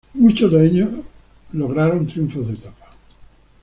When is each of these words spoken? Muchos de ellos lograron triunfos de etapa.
Muchos 0.15 0.51
de 0.51 0.65
ellos 0.65 0.89
lograron 1.51 2.07
triunfos 2.07 2.47
de 2.47 2.53
etapa. 2.53 2.87